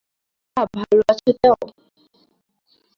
প্রতাপ 0.57 0.69
ভাল 0.77 0.97
আছে 1.11 1.31
তো? 1.41 1.51